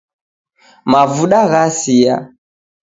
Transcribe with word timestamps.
Mavuda 0.91 1.39
ghasia 1.51 2.15